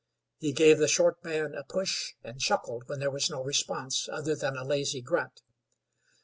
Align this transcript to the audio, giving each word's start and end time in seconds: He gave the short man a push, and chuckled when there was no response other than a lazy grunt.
He 0.39 0.51
gave 0.51 0.79
the 0.79 0.87
short 0.87 1.23
man 1.23 1.53
a 1.53 1.63
push, 1.63 2.15
and 2.23 2.39
chuckled 2.39 2.85
when 2.89 2.97
there 2.97 3.11
was 3.11 3.29
no 3.29 3.43
response 3.43 4.09
other 4.11 4.33
than 4.35 4.57
a 4.57 4.65
lazy 4.65 5.03
grunt. 5.03 5.43